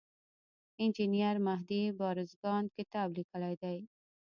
انجینیر 0.83 1.37
مهدي 1.47 1.81
بازرګان 1.99 2.63
کتاب 2.77 3.07
لیکلی 3.17 3.53
دی. 3.61 3.77